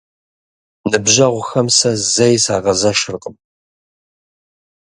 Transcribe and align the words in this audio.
Ныбжьэгъухэм 0.89 1.67
сэ 1.77 1.91
зэи 2.13 2.37
сагъэзэшыркъым. 2.43 3.35